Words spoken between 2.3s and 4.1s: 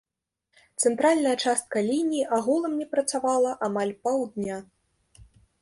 агулам не працавала амаль